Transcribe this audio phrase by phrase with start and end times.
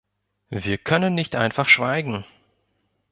[0.49, 2.25] Wir können nicht einfach schweigen!